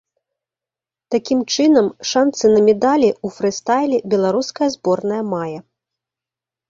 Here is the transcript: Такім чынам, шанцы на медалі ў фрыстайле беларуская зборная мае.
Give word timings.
Такім 1.15 1.39
чынам, 1.55 1.87
шанцы 2.13 2.45
на 2.55 2.61
медалі 2.69 3.09
ў 3.11 3.27
фрыстайле 3.37 3.97
беларуская 4.15 4.69
зборная 4.77 5.23
мае. 5.35 5.59